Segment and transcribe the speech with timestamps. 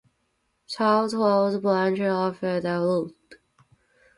[0.65, 3.35] Side trails branch off the loop.